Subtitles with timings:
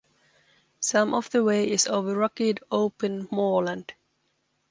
[0.79, 3.93] Some of the way is over rugged open moorland.